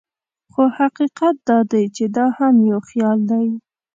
خو 0.51 0.63
حقیقت 0.77 1.35
دا 1.47 1.57
دی 1.71 1.83
چې 1.95 2.03
دا 2.15 2.25
هم 2.37 2.55
یو 2.69 2.79
خیال 2.89 3.19
دی. 3.31 3.47